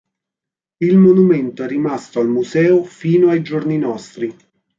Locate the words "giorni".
3.43-3.77